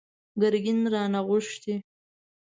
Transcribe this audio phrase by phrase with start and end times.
[0.41, 1.75] ګرګين رانه غوښتي!